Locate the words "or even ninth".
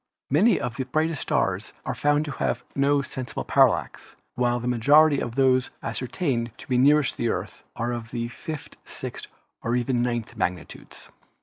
9.61-10.35